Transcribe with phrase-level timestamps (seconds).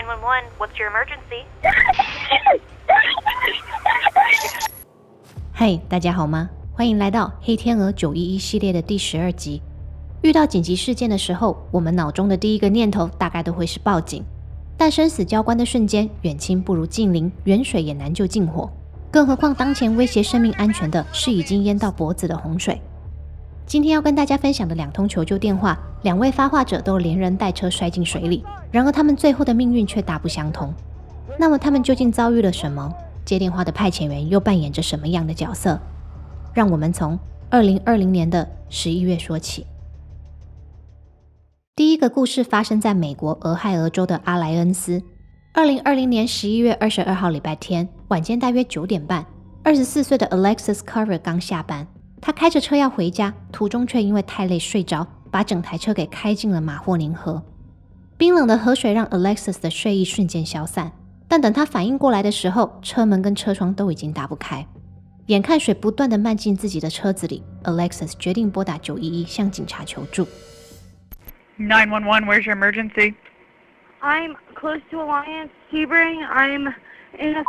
[0.00, 1.44] 911, what's your emergency?
[5.52, 6.48] 嘿，大家好吗？
[6.72, 9.60] 欢迎来到《黑天鹅九一一》系列的第十二集。
[10.22, 14.24] 遇到紧急事件的时候，我们脑中的第一个念头大概都会是报警。
[14.78, 18.70] 但生死交关的瞬间，远亲不如近邻，远水也难救近火。
[19.10, 22.80] 更何况当前威胁生命安全的是已经淹到脖子的洪水。
[23.70, 30.74] 今天要跟大家分享的两通求救电话，两位发话者都连人带车摔进水里，然而他们最后的命运却大不相同。
[31.38, 32.92] 那么他们究竟遭遇了什么？
[33.24, 35.80] 接电话的派遣员又扮演着什么样的角色？
[36.52, 37.16] 让我们从
[37.48, 39.64] 二零二零年的十一月说起。
[41.76, 45.00] 第一个故事发生在美国俄亥俄州的阿莱恩斯。
[45.54, 49.24] 二零二零年十一月二十二号礼拜天晚间大约九点半，
[49.62, 51.86] 二十四岁的 Alexis Carver 刚下班。
[52.20, 57.42] 他开着车要回家，途中却因为太累睡着，把整台车给开进了马霍宁河。
[58.18, 60.92] 冰冷的河水让 Alexis 的睡意瞬间消散，
[61.26, 64.66] 但等他反应过来的时候，车门跟车窗都已经打不开。
[65.26, 70.26] 眼看水不断的漫进自己的车子里，Alexis 决定拨打九一一向警察求助。
[71.56, 73.14] Nine one one, where's your emergency?
[74.00, 76.26] I'm close to Alliance Sebring.
[76.26, 76.74] I'm
[77.18, 77.44] in a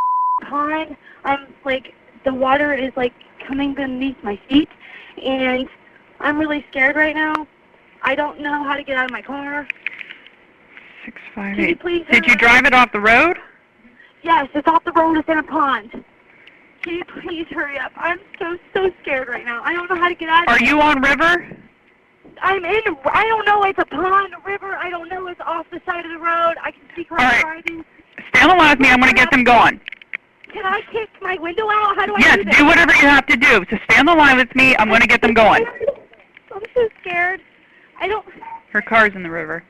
[0.48, 0.96] pond.
[1.24, 1.92] I'm like
[2.24, 3.12] the water is like
[3.46, 4.68] coming beneath my feet,
[5.22, 5.68] and
[6.20, 7.46] I'm really scared right now.
[8.02, 9.66] I don't know how to get out of my car.
[11.04, 13.38] Six five Can you please Did you drive it off the road?
[14.22, 15.18] Yes, it's off the road.
[15.18, 16.04] It's in a pond.
[16.82, 17.92] Can you please hurry up?
[17.96, 19.62] I'm so so scared right now.
[19.62, 20.48] I don't know how to get out.
[20.48, 21.56] Are you on river?
[22.40, 22.80] I'm in.
[23.06, 23.62] I don't know.
[23.64, 24.76] It's a pond, a river.
[24.76, 25.28] I don't know.
[25.28, 26.54] It's off the side of the road.
[26.62, 27.40] I can see cars All right.
[27.40, 27.84] driving.
[28.34, 28.88] The line with me.
[28.88, 29.80] I'm going to get them going.
[30.52, 31.96] Can I kick my window out?
[31.96, 33.64] How do I Yes, do do whatever you have to do.
[33.70, 34.76] So stay on the line with me.
[34.76, 35.64] I'm going to get them going.
[36.54, 37.40] I'm so scared.
[38.00, 38.26] I don't.
[38.72, 39.64] Her car's in the river.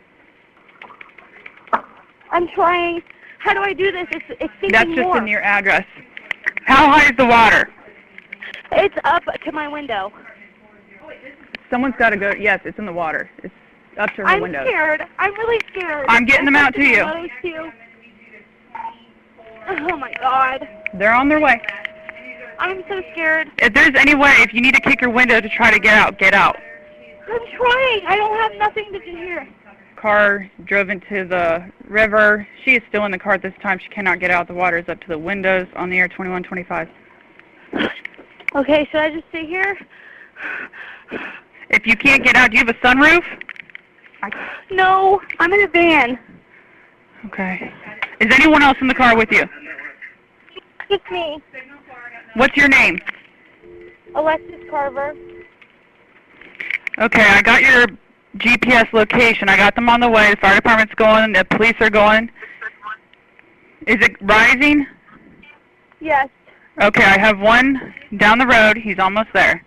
[2.30, 3.02] I'm trying.
[3.38, 4.06] How do I do this?
[4.10, 4.70] It's it's sinking more.
[4.70, 5.18] That's just more.
[5.18, 5.84] in your address.
[6.64, 7.70] How high is the water?
[8.72, 10.12] It's up to my window.
[11.70, 12.32] Someone's got to go.
[12.38, 13.30] Yes, it's in the water.
[13.42, 13.54] It's
[13.98, 14.64] up to her I'm window.
[14.66, 15.02] scared.
[15.18, 16.06] I'm really scared.
[16.08, 17.72] I'm getting them out to you.
[19.68, 20.68] Oh my god.
[20.94, 21.60] They're on their way.
[22.58, 23.50] I'm so scared.
[23.58, 25.94] If there's any way, if you need to kick your window to try to get
[25.94, 26.56] out, get out.
[27.28, 28.06] I'm trying.
[28.06, 29.48] I don't have nothing to do here.
[29.96, 32.46] car drove into the river.
[32.64, 33.78] She is still in the car at this time.
[33.78, 34.48] She cannot get out.
[34.48, 36.88] The water is up to the windows on the air 2125.
[38.54, 39.78] Okay, should I just stay here?
[41.70, 43.24] If you can't get out, do you have a sunroof?
[44.70, 46.18] No, I'm in a van.
[47.26, 47.72] Okay.
[48.20, 49.48] Is anyone else in the car with you?
[50.89, 51.41] Just me,
[52.35, 52.99] What's your name?
[54.15, 55.15] Alexis Carver.
[56.99, 57.87] Okay, I got your
[58.37, 59.49] GPS location.
[59.49, 60.31] I got them on the way.
[60.31, 61.33] The fire department's going.
[61.33, 62.29] The police are going.
[63.85, 64.85] Is it rising?
[65.99, 66.29] Yes.
[66.81, 68.77] Okay, I have one down the road.
[68.77, 69.61] He's almost there.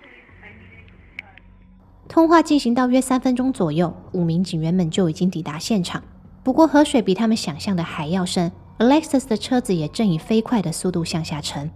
[2.08, 6.03] 通话进行到约三分钟左右，五名警员们就已经抵达现场。
[6.42, 11.72] 不过河水比他们想象的还要深 ，Alexis 的车子也正以飞快的速度向下沉。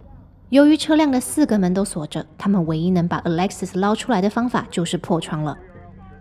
[0.50, 5.58] 由于车辆的四个门都锁着，他们唯一能把 Alexis 捞出来的方法就是破窗了。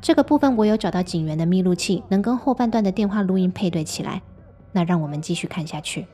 [0.01, 4.21] 这个部分我有找到警员的密录器，能跟后半段的电话录音配对起来。
[4.71, 6.07] 那让我们继续看下去。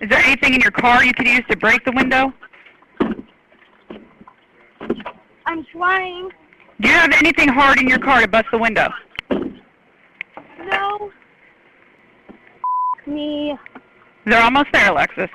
[0.00, 2.32] Is there anything in your car you could use to break the window?
[5.44, 6.30] I'm trying.
[6.80, 8.90] Do you have anything hard in your car to bust the window?
[10.58, 11.10] No.
[13.06, 13.56] Me.
[14.26, 15.30] They're almost there, Alexis.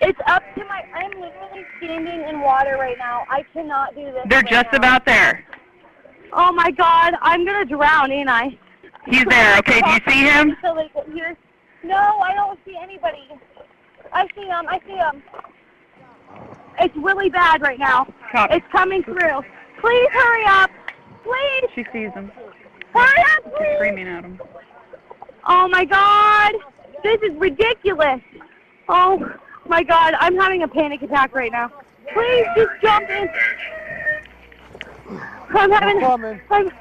[0.00, 0.82] It's up to my.
[0.94, 3.24] I'm literally standing in water right now.
[3.28, 4.22] I cannot do this.
[4.28, 4.78] They're right just now.
[4.78, 5.44] about there.
[6.32, 8.58] Oh my god, I'm gonna drown, ain't I?
[9.06, 9.58] He's there.
[9.58, 10.50] Okay, do you see him?
[10.50, 11.36] Until they here.
[11.84, 13.28] No, I don't see anybody.
[14.12, 14.66] I see him.
[14.68, 15.22] I see him.
[16.80, 18.06] It's really bad right now.
[18.32, 18.54] Copy.
[18.54, 19.42] It's coming through.
[19.80, 20.70] Please hurry up.
[21.22, 22.32] Please She sees him.
[22.94, 23.74] hurry up, She's please.
[23.76, 24.40] screaming at him.
[25.46, 26.52] Oh my god,
[27.02, 28.20] this is ridiculous.
[28.88, 29.30] Oh
[29.66, 31.70] my god, I'm having a panic attack right now.
[32.12, 33.28] Please just jump in.
[35.50, 36.00] I'm having.
[36.00, 36.40] coming.
[36.50, 36.72] I'm.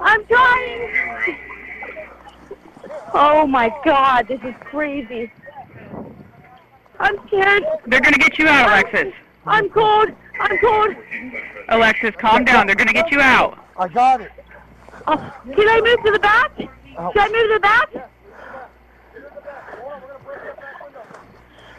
[0.00, 1.38] I'm trying.
[3.12, 5.30] Oh my god, this is crazy.
[6.98, 7.64] I'm scared.
[7.86, 9.14] They're going to get you out, Alexis.
[9.46, 10.10] I'm cold.
[10.38, 10.96] I'm cold.
[11.68, 12.66] Alexis, calm down.
[12.66, 13.58] They're going to get you out.
[13.78, 14.30] I got it.
[15.12, 15.16] Oh,
[15.56, 16.52] can I move to the back?
[16.56, 16.68] Should
[17.18, 18.10] I move to the back?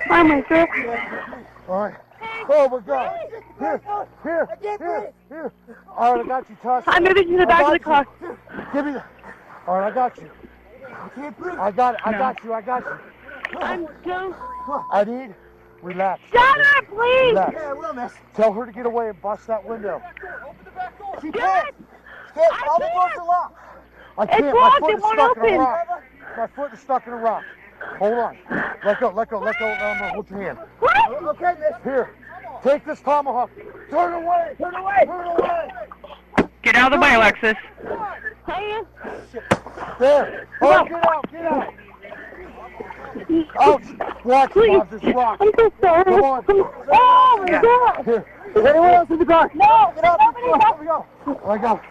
[0.10, 0.68] Oh my god.
[1.70, 1.96] All right.
[2.50, 3.12] Oh my God.
[3.58, 3.82] Here,
[4.24, 5.54] here, here, here.
[5.96, 6.84] All right, I got you, Tasha.
[6.88, 8.08] I'm moving to the back of the got car.
[8.22, 8.38] you.
[8.74, 9.04] Give me the.
[9.66, 10.30] All right, I got you.
[11.58, 12.02] I got it.
[12.04, 12.18] I No.
[12.18, 12.54] got you.
[12.54, 13.58] I got you.
[13.62, 14.36] I'm so.
[14.92, 15.36] I need.
[15.82, 16.22] Relax.
[16.32, 17.30] Shut up, please.
[17.30, 17.54] Relax.
[17.54, 18.14] Yeah, will, miss.
[18.36, 20.02] Tell her to get away and bust that window.
[20.44, 21.18] Open the back door.
[21.22, 21.74] She can't.
[22.34, 22.54] She can't.
[22.54, 23.56] I All the doors are locked.
[24.18, 24.54] I can't.
[24.54, 24.80] My locked.
[24.80, 25.88] foot It is won't stuck in a rock.
[26.38, 27.44] My foot is stuck in a rock.
[28.00, 28.38] Hold on.
[28.84, 29.10] Let go.
[29.12, 29.40] Let go.
[29.40, 29.66] Let go.
[29.68, 30.58] I'm gonna hold your hand.
[30.80, 30.98] What?
[30.98, 31.84] Uh, okay, miss.
[31.84, 32.10] Here.
[32.64, 33.52] Take this tomahawk.
[33.90, 34.56] Turn away.
[34.60, 35.04] Turn away.
[35.06, 35.68] Turn away.
[36.64, 37.56] Get out of the way, Alexis.
[38.48, 38.82] Hey,
[40.00, 40.48] There.
[40.62, 41.32] Oh, get out.
[41.32, 41.74] Get out.
[43.60, 43.84] Ouch.
[44.24, 44.68] Watch, please.
[44.78, 44.90] Bob.
[44.90, 45.38] This rock.
[45.42, 46.04] I'm so sorry.
[46.06, 46.46] Come on.
[46.92, 47.62] Oh my Yeah.
[47.62, 48.06] God.
[48.06, 48.26] Here.
[48.56, 49.50] Is anyone else in the car?
[49.54, 50.20] No, Get out.
[50.20, 50.80] nobody Here else.
[50.80, 51.06] we go.
[51.26, 51.82] Here we go.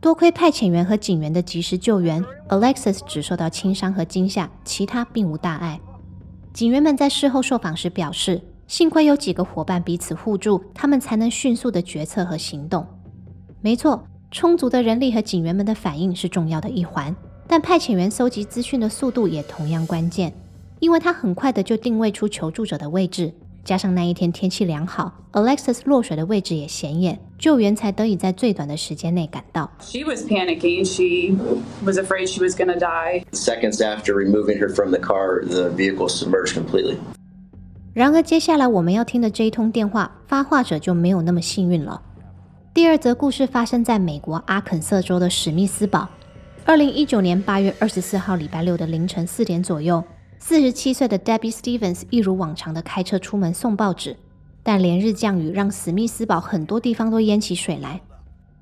[0.00, 5.80] 多亏派遣员和警员的及时救援，Alexis 只受到轻伤和惊吓，其他并无大碍。
[6.52, 12.86] 警员们在事后受访时表示，幸亏有几个伙伴彼此互助，他们才能迅速的决策和行动。
[13.60, 17.14] 没错，充足的人力和警员们的反应是重要的一环，
[17.46, 20.34] 但派遣员搜集资讯的速度也同样关键，
[20.80, 23.32] 因为他很快的就定位出求助者的位置，
[23.64, 29.70] 加上那一天天气良好，Alexis 落水的位置也显眼，救援才得以在最短的时间内赶到。
[29.80, 30.84] She was panicking.
[30.84, 31.34] She
[31.82, 33.24] was afraid she was going to die.
[33.32, 36.96] Seconds after removing her from the car, the vehicle submerged completely.
[37.94, 42.02] 然而，接下来我们要听的这一通电话，发话者就没有那么幸运了。
[42.74, 46.08] 第二则故事发生在美国阿肯色州的史密斯堡。
[46.66, 50.02] 二零一九年八月二十四号礼拜六的凌晨四点左右，
[50.46, 54.14] 四十七岁的 Debbie Stevens 一如往常的开车出门送报纸，
[54.62, 58.02] 但连日降雨让史密斯堡很多地方都淹起水来。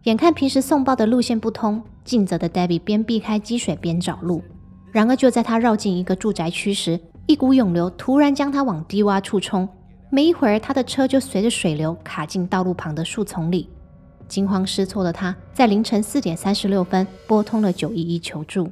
[0.05, 4.45] 眼看平时送报的路线不通，尽责的 Debbie 边避开积水边找路。
[4.93, 9.69] 然而，就在他绕进一个住宅区时，一股涌流突然将他往低洼处冲。
[10.09, 13.69] 没一会儿，他的车就随着水流卡进道路旁的树丛里。
[14.29, 18.71] 惊慌失措的他，在凌晨四点三十六分拨通了九一一求助。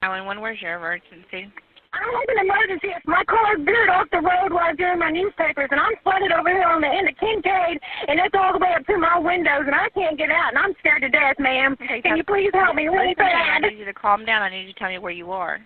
[0.00, 1.48] 911, where's your emergency?
[1.92, 2.94] I have an emergency.
[3.04, 6.30] My car veered off the road while I was doing my newspapers, and I'm flooded
[6.30, 9.18] over here on the end of Kincaid, and it's all the way up to my
[9.18, 11.74] windows, and I can't get out, and I'm scared to death, ma'am.
[11.76, 13.74] Can you please help me really Listen, I bad?
[13.74, 14.42] need you to calm down.
[14.42, 15.58] I need you to tell me where you are.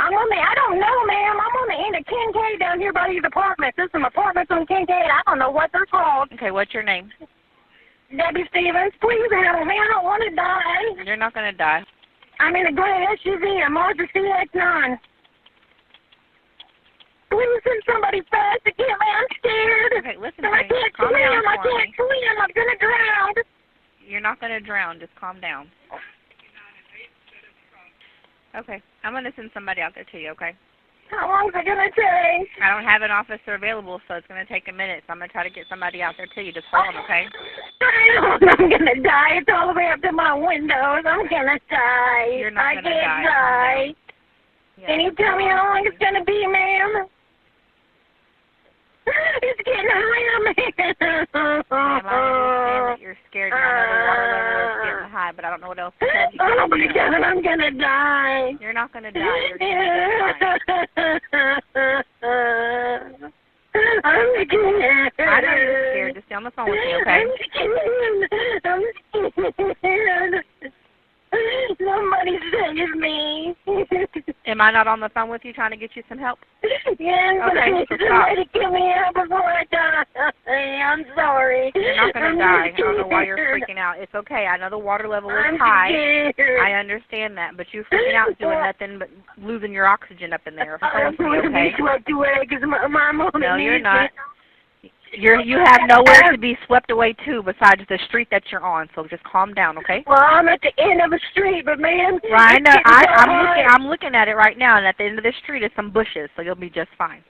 [0.00, 1.36] I'm on the, I don't know, ma'am.
[1.36, 3.76] I'm on the end of Kincaid down here by these apartments.
[3.76, 5.06] There's some apartments on Kincaid.
[5.12, 6.32] I don't know what they're called.
[6.32, 7.12] Okay, what's your name?
[8.10, 9.76] Debbie Stevens, please help me.
[9.76, 11.04] I don't want to die.
[11.04, 11.84] You're not going to die.
[12.40, 14.98] I'm in a gray SUV, a Mazda CX-9.
[17.86, 18.84] Somebody fast get me.
[18.88, 19.92] I'm scared.
[19.98, 20.68] Okay, listen to I me.
[20.68, 21.22] can't Calm swim.
[21.22, 21.94] down I can't me.
[21.96, 22.34] swim.
[22.42, 23.34] I'm gonna drown.
[24.06, 25.00] You're not going to drown.
[25.00, 25.66] Just calm down.
[28.56, 30.54] Okay, I'm going to send somebody out there to you, okay?
[31.10, 32.48] How long is it gonna take?
[32.62, 35.02] I don't have an officer available, so it's going to take a minute.
[35.06, 36.52] So I'm going to try to get somebody out there to you.
[36.52, 37.26] Just hold on, okay?
[38.58, 39.42] I'm gonna die.
[39.42, 41.04] It's all the way up to my windows.
[41.04, 42.38] I'm gonna die.
[42.38, 43.22] You're not I gonna can't die.
[43.22, 43.94] die.
[44.78, 44.86] Yeah.
[44.86, 47.06] Can you tell me how long it's gonna be, ma'am?
[49.06, 54.82] It's getting higher, Ma'am, I understand that you're scared I know the water level is
[54.82, 56.38] getting uh, high, but I don't know what else to tell you.
[56.40, 58.52] Oh my God, I'm gonna die.
[58.60, 59.20] You're not going to die.
[59.48, 59.76] You're going
[61.80, 63.32] to
[64.04, 65.12] I'm scared.
[65.18, 66.14] I know you're scared.
[66.14, 67.10] Just stay on the phone with me, okay?
[67.10, 68.30] I'm scared.
[68.64, 68.82] I'm
[69.78, 70.44] scared.
[71.78, 73.54] Somebody save me.
[74.46, 76.38] Am I not on the phone with you trying to get you some help?
[76.62, 80.04] yes, Okay, so to get me out before I die.
[80.50, 81.72] I'm sorry.
[81.74, 82.70] You're not going to die.
[82.72, 83.98] I don't know why you're freaking out.
[83.98, 84.46] It's okay.
[84.46, 85.88] I know the water level is I'm high.
[85.90, 86.60] scared.
[86.62, 89.10] I understand that, but you're freaking out doing nothing but
[89.44, 90.78] losing your oxygen up in there.
[90.82, 91.70] I'm going to okay.
[91.70, 94.02] be swept away because my, my mom No, you're not.
[94.04, 94.08] me.
[95.16, 98.88] You're you have nowhere to be swept away to besides the street that you're on.
[98.94, 100.04] So just calm down, okay?
[100.06, 102.76] Well, I'm at the end of a street, but man, Right, I know.
[102.84, 103.66] I, I'm looking.
[103.68, 105.90] I'm looking at it right now, and at the end of the street is some
[105.90, 107.22] bushes, so you'll be just fine.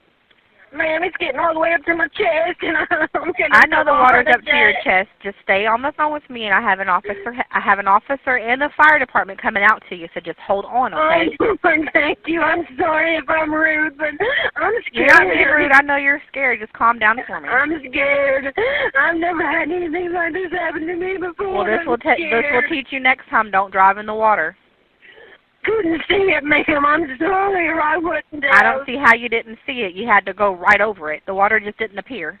[0.73, 2.75] Man, it's getting all the way up to my chest, and
[3.15, 5.07] I'm gonna I know the water's up to your chest.
[5.23, 7.33] Just stay on the phone with me, and I have an officer.
[7.51, 10.07] I have an officer and the fire department coming out to you.
[10.13, 11.37] So just hold on, okay?
[11.39, 11.55] Oh,
[11.93, 12.41] thank you.
[12.41, 14.11] I'm sorry if I'm rude, but
[14.57, 14.93] I'm scared.
[14.93, 15.71] You're not being rude.
[15.71, 16.59] I know you're scared.
[16.59, 17.47] Just calm down for me.
[17.47, 18.53] I'm scared.
[18.99, 21.53] I've never had anything like this happen to me before.
[21.53, 23.51] Well, this I'm will te- this will teach you next time.
[23.51, 24.57] Don't drive in the water.
[25.67, 26.85] Couldn't see it, ma'am.
[26.85, 28.53] I'm sorry, or I wouldn't have.
[28.55, 29.93] I don't see how you didn't see it.
[29.95, 31.23] You had to go right over it.
[31.27, 32.39] The water just didn't appear.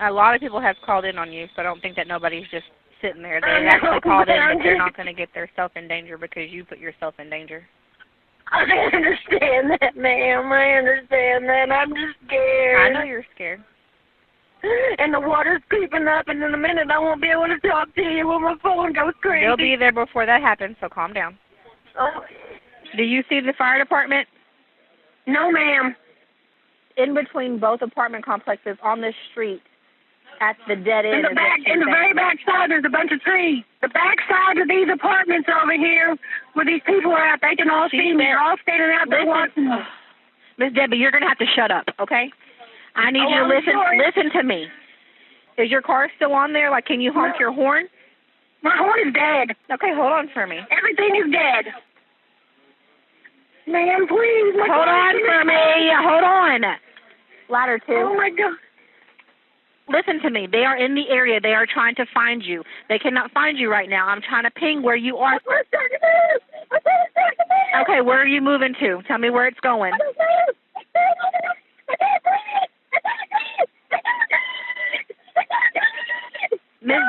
[0.00, 2.46] A lot of people have called in on you, so I don't think that nobody's
[2.52, 2.66] just
[3.02, 3.40] sitting there.
[3.44, 6.16] I They know, actually called in, but they're not going to get themselves in danger
[6.18, 7.66] because you put yourself in danger.
[8.52, 8.62] I
[8.94, 10.52] understand that, ma'am.
[10.52, 11.72] I understand that.
[11.72, 12.80] I'm just scared.
[12.80, 13.60] I know you're scared.
[14.98, 17.92] and the water's creeping up, and in a minute I won't be able to talk
[17.96, 19.46] to you when my phone goes crazy.
[19.46, 21.36] They'll be there before that happens, so calm down.
[21.98, 22.10] Oh,
[22.96, 24.28] Do you see the fire department?
[25.26, 25.96] no, ma'am.
[26.96, 29.60] In between both apartment complexes on this street
[30.40, 31.14] at the dead end.
[31.16, 33.64] In the back, in the very back side, there's a bunch of trees.
[33.82, 36.16] The back side of these apartments over here,
[36.54, 38.24] where these people are at, they can all see me.
[38.24, 39.28] They're all standing out there Listen.
[39.28, 39.76] watching me.
[40.58, 42.30] Miss Debbie, you're gonna have to shut up, okay?
[42.94, 43.72] I need Oh, you to I'm listen.
[43.76, 43.98] sorry.
[44.00, 44.68] Listen to me.
[45.58, 46.70] Is your car still on there?
[46.70, 47.40] Like, can you honk No.
[47.40, 47.88] your horn?
[48.62, 49.52] My horn is dead.
[49.70, 50.60] Okay, hold on for me.
[50.70, 51.74] Everything is dead.
[53.66, 54.54] Ma'am, please.
[54.56, 55.46] my Hold car on for dead.
[55.46, 55.90] me.
[55.98, 56.60] Hold on.
[57.48, 57.94] Ladder two.
[57.94, 58.54] Oh my God.
[59.88, 60.48] Listen to me.
[60.50, 61.38] They are in the area.
[61.40, 62.64] They are trying to find you.
[62.88, 64.08] They cannot find you right now.
[64.08, 65.34] I'm trying to ping where you are.
[65.46, 66.42] Let's take a move.
[66.72, 67.82] Let's take a move.
[67.86, 69.02] Okay, where are you moving to?
[69.06, 69.92] Tell me where it's going.
[69.92, 70.15] Miss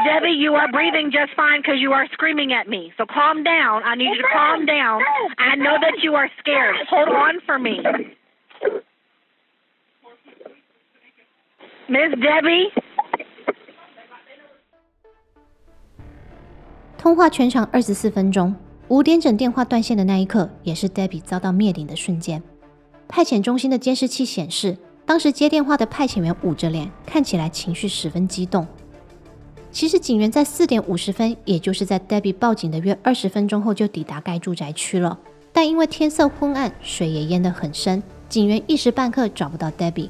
[0.07, 2.93] Debbie, you are breathing just fine because you are screaming at me.
[2.97, 3.83] So calm down.
[3.83, 5.01] I need you to calm down.
[5.37, 6.75] I know that you are scared.
[6.89, 7.83] Hold on for me.
[11.89, 12.71] Miss Debbie?
[16.97, 18.55] 通话全长二十四分钟，
[18.87, 22.41] 五点整电话断线的那一刻，也是 Debbie 遭到灭顶的瞬间。
[23.09, 28.67] 派遣中心的监视器显示，当时接电话的派遣员捂着脸，看起来情绪十分激动。
[29.77, 35.19] 其实警员在四点五十分，也就是在 Debbie 报警的约二十分钟后就抵达该住宅区了，
[35.53, 40.09] 但因为天色昏暗，水也淹得很深，警员一时半刻找不到 Debbie。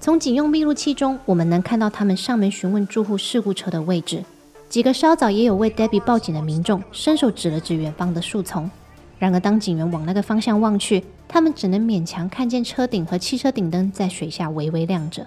[0.00, 4.24] 从警用密录器中，我们能看到他们上门询问住户事故车的位置。
[4.70, 8.70] 几个稍早也有为 Debbie 报警的民众伸手指了指远方的树丛。
[9.18, 15.26] 然而，当警员往那个方向望去，他们只能勉强看见车顶和汽车顶灯在水下微微亮着。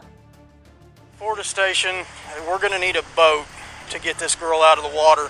[1.19, 2.03] Florida Station,
[2.47, 3.43] we're going to need a boat
[3.91, 5.29] to get this girl out of the water.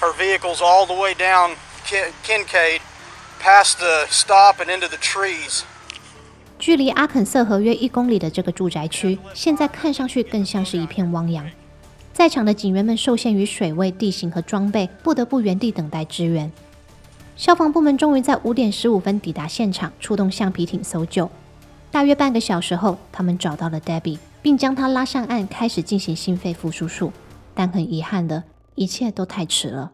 [0.00, 1.56] Her vehicle's all the way down
[1.86, 2.80] Kin- Kincaid,
[3.40, 5.62] past the stop and into the trees.
[6.58, 11.48] 距离阿肯色河约一公里的这个住宅区，现在看上去更像是一片汪洋。
[12.12, 16.52] 在场的警员们受限于水位、地形和装备，不得不原地等待支援。
[17.36, 21.28] 消防部门终于在五点十五分抵达现场，出动橡皮艇搜救。
[21.90, 27.12] 大约半个小时后，他们找到了 Debbie，并将她拉上岸，开始进行心肺复苏术。
[27.54, 28.44] 但很遗憾的，
[28.74, 29.92] 一切都太迟了。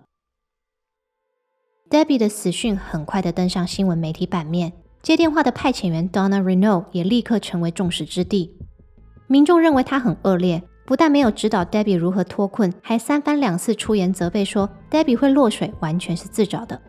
[1.91, 4.73] Debbie 的死讯很快的登上新闻媒体版面，
[5.03, 8.55] 接电话的派遣员 Donna Renault 也立刻成为众矢之的。
[9.27, 16.81] 民众认为他很恶劣，不但没有指导 Debbie 如何脱困，还三番两次出言责备说 Debbie 会落水完全是自找的。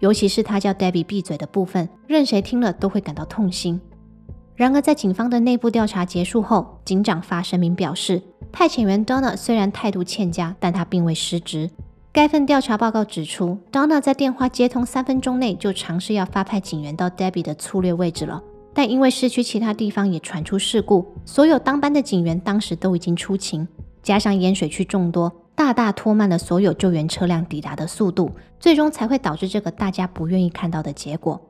[0.00, 3.80] 尤其是他叫 Debbie 闭嘴的部分，任谁听了都会感到痛心。
[4.56, 11.68] 然而，在警方的内部调查结束后，警长发声明表示，派遣员 Donna 虽然态度欠佳，但他并未失职。
[12.12, 18.40] 该份调查报告指出，Donna 在电话接通三分钟内就尝试要发派警员到 Debbie 的粗略位置了，
[18.72, 23.66] 但因为市区其他地方也传出事故，所有当班的警员当时都已经出勤，
[24.04, 28.30] 加上淹水区众多，大大拖慢了所有救援车辆抵达的速度，
[28.60, 31.40] 最终才会导致这个大家不愿意看到的结果。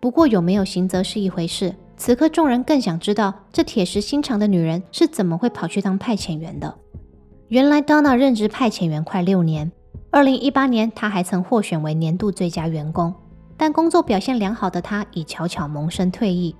[0.00, 6.74] 不过有没有刑责是一回事，此刻众人更想知道这铁石心肠的女人是怎么会跑去当派遣员的。
[7.48, 9.70] 原来 Donna 任职派遣员快六年。
[10.10, 13.14] 二零一八年，她还曾获选为年度最佳员工，
[13.56, 16.54] 但工作表现良好的她已悄悄萌生退役。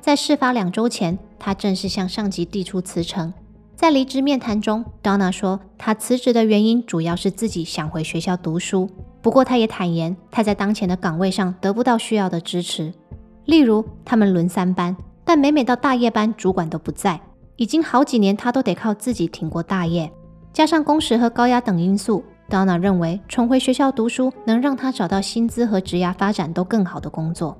[0.00, 3.32] 在事发两周前，他正式向上级递出辞呈。
[3.74, 8.88] 在离职面谈中，Donna 说，她辞职的原因主要是自己想回学校读书。
[9.20, 12.92] 不过，她也坦言，她在当前的岗位上得不到需要的支持，
[13.44, 17.20] 例如他们轮三班，但每每到大夜班，主管都不在，
[17.56, 20.10] 已经好几年他都得靠自己挺过大夜，
[20.52, 22.24] 加上工时和高压等因素。
[22.50, 27.56] Donna 认为重回学校读书能让他找到薪资和职涯发展都更好的工作。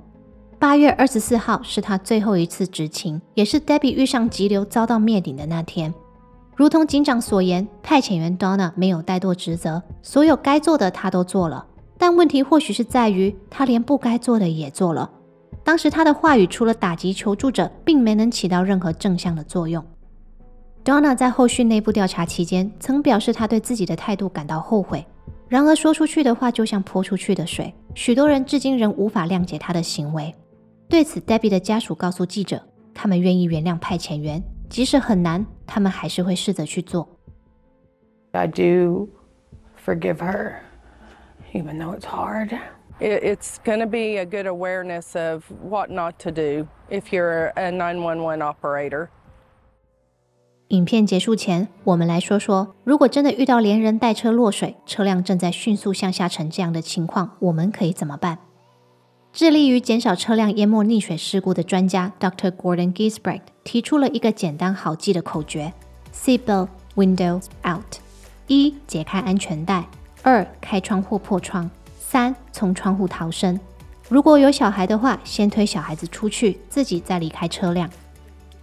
[0.59, 5.93] 八月二十四号是他最后一次执勤，也是 Debbie 遇上急流遭到灭顶的那天。
[6.55, 11.65] 如同警长所言，派遣员 Donna 没有怠惰职责，所有该做的他都做了。
[11.97, 15.09] 但问题或许是在于他连不该做的也做了。
[15.65, 19.83] 当时他的话语除了打击求助者，并没能起到任何正向的作用。
[20.83, 25.03] Donna 在后续内部调查期间，曾表示他对自己的态度感到后悔。
[25.49, 30.33] 然而，说出去的话就像泼出去的水，许多人至今仍无法谅解他的行为。
[30.87, 32.61] 对此，Debbie 的家属告诉记者，
[32.93, 37.09] 他们愿意原谅派遣员，即使很难，他们还是会试着去做。
[38.33, 39.09] I do
[39.83, 40.57] forgive her,
[41.53, 42.55] even though it's hard.
[42.99, 47.69] It's going to be a good awareness of what not to do if you're a
[47.71, 49.09] 911 operator.
[50.69, 58.39] 影片结束前，我们来说说，如果真的遇到连人带车落水，车辆正在迅速向下沉这样的情况，我们可以怎么办？
[59.33, 62.49] 致力于减少车辆淹没溺水事故的专家 Dr.
[62.49, 65.73] Gordon Gisbrecht 提出了一个简单好记的口诀
[66.13, 67.99] ：Seatbelt windows out。
[68.47, 69.83] 一、解开安全带；
[70.23, 71.69] 二、开窗或破窗；
[72.15, 73.59] 三、从窗户逃生。
[74.07, 77.89] 如果有小孩的话，先推小孩子出去，自己再离开车辆。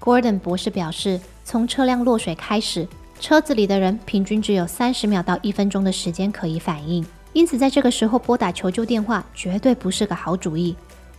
[0.00, 2.88] Gordon 博士表示，从车辆落水开始，
[3.20, 7.04] 车子里的人平均只有三十秒到一分钟的时间可以反应，
[7.34, 10.74] 因此在这个时候拨打求救电话绝对不是个好主意。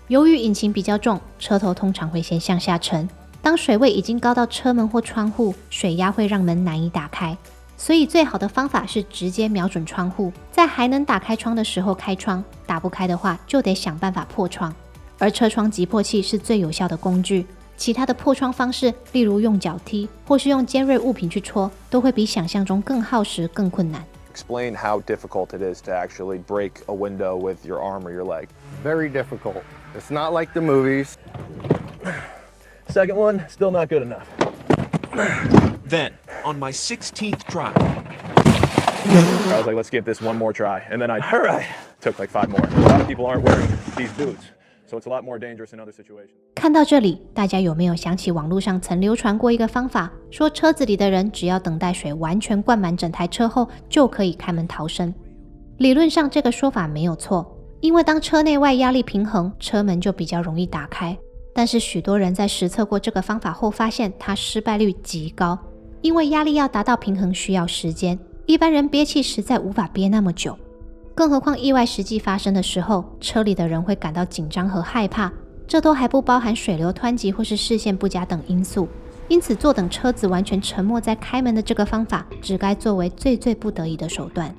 [0.08, 3.08] 由于引擎比较重，车头通常会先向下沉，
[3.44, 7.38] 当水位已经高到车门或窗户，水压会让门难以打开，
[7.84, 14.74] 所以最好的方法是直接瞄准窗户，在还能打开窗的时候开窗，打不开的话就得想办法破窗，
[15.20, 17.46] 而车窗急迫器是最有效的工具。
[17.76, 24.02] 其他的破窗方式，例如用脚踢，或是用尖锐物品去戳，都会比想象中更耗时、更困难。
[24.34, 28.48] Explain how difficult it is to actually break a window with your arm or your leg.
[28.82, 29.62] Very difficult.
[29.94, 31.16] It's not like the movies.
[32.88, 34.24] Second one, still not good enough.
[35.94, 40.82] Then, on my 16th try, I was like, let's give this one more try.
[40.90, 41.68] And then I All right.
[42.02, 42.62] took like five more.
[42.62, 44.42] A lot of people aren't wearing these boots,
[44.88, 46.32] so it's a lot more dangerous in other situations.
[46.56, 55.14] 看到这里，大家有没有想起网络上曾流传过一个方法，说车子里的人只要等待水完全灌满整台车后，就可以开门逃生？
[55.78, 61.16] 理论上这个说法没有错，因为当车内外压力平衡，车门就比较容易打开。
[61.54, 65.56] 但是许多人在实测过这个方法后，发现它失败率极高，
[66.04, 70.56] 因为压力要达到平衡需要时间，一般人憋气实在无法憋那么久。
[71.16, 75.32] 更何况意外实际发生的时候，车里的人会感到紧张和害怕。
[75.66, 78.86] 这都还不包含水流湍急或是视线不佳等因素，
[79.30, 84.54] 因此坐等车子完全沉没再开门的这个方法，只该作为最最不得已的手段。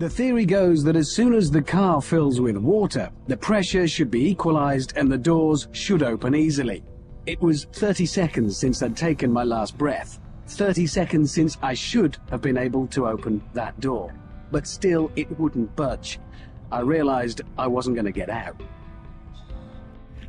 [0.00, 4.10] The theory goes that as soon as the car fills with water, the pressure should
[4.10, 6.82] be equalized and the doors should open easily.
[7.24, 10.18] It was 30 seconds since I'd taken my last breath.
[10.46, 14.14] 30 seconds since I should have been able to open that door.
[14.50, 16.20] But still, it wouldn't budge.
[16.70, 18.60] I realized I wasn't going to get out.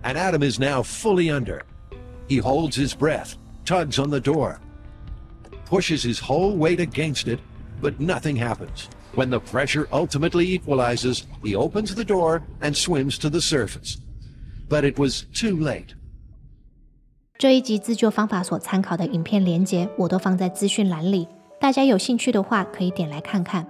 [0.03, 1.63] and Adam is now fully under.
[2.27, 4.59] He holds his breath, tugs on the door,
[5.65, 7.39] pushes his whole weight against it,
[7.81, 8.89] but nothing happens.
[9.15, 13.97] When the pressure ultimately equalizes, he opens the door and swims to the surface.
[14.69, 15.95] But it was too late.
[17.39, 21.27] 这一集自救方法所参考的影片连接，我都放在资讯栏里，
[21.59, 23.67] 大家有兴趣的话可以点来看看。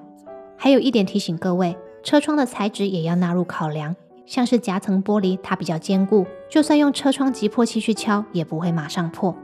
[0.56, 3.94] 还有一点提醒各位，车窗的材质也要纳入考量，
[4.26, 9.36] 像是夹层玻璃，它比较坚固，就算用车窗击破器去敲，也不会马上破。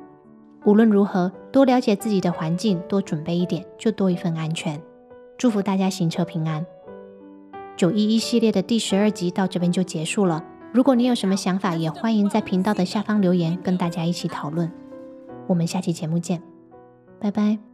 [0.64, 4.82] 无论如何，多了解自己的环境，多准备一点，就多一份安全。
[5.38, 6.66] 祝福大家行车平安。
[7.76, 10.42] 九一一系列的第十二集到这边就结束了。
[10.74, 14.72] 如果你有什么想法，也欢迎在频道的下方留言，跟大家一起讨论。
[15.48, 16.42] 我们下期节目见，
[17.20, 17.73] 拜拜。